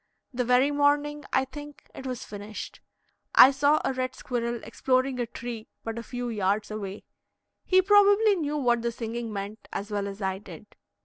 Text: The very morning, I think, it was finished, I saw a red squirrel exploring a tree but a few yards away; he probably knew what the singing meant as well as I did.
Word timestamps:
The 0.33 0.43
very 0.43 0.71
morning, 0.71 1.25
I 1.31 1.45
think, 1.45 1.83
it 1.93 2.07
was 2.07 2.25
finished, 2.25 2.79
I 3.35 3.51
saw 3.51 3.79
a 3.85 3.93
red 3.93 4.15
squirrel 4.15 4.59
exploring 4.63 5.19
a 5.19 5.27
tree 5.27 5.67
but 5.83 5.99
a 5.99 6.01
few 6.01 6.29
yards 6.29 6.71
away; 6.71 7.03
he 7.65 7.83
probably 7.83 8.35
knew 8.35 8.57
what 8.57 8.81
the 8.81 8.91
singing 8.91 9.31
meant 9.31 9.67
as 9.71 9.91
well 9.91 10.07
as 10.07 10.19
I 10.19 10.39
did. 10.39 10.75